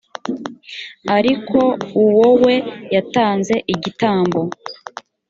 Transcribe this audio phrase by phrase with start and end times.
[1.17, 1.59] ariko
[2.03, 2.55] uwo we
[2.95, 4.39] yatanze igitambo